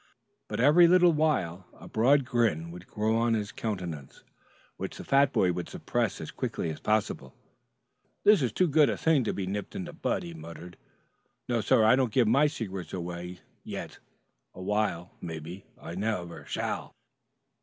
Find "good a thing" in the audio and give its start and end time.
8.67-9.23